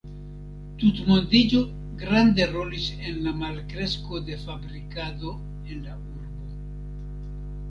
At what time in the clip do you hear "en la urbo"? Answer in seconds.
5.43-6.51